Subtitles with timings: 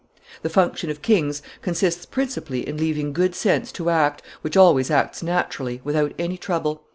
[0.41, 5.21] The function of kings consists principally in leaving good sense to act, which always acts
[5.21, 6.81] naturally without any trouble.